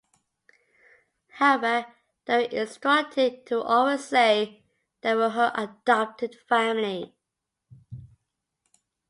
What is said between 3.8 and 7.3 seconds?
say they were her adopted family.